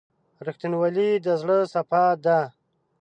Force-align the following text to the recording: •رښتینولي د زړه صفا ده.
•رښتینولي 0.45 1.09
د 1.25 1.27
زړه 1.41 1.57
صفا 1.73 2.05
ده. 2.25 2.39